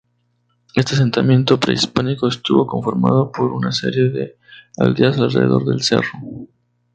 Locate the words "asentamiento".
0.95-1.59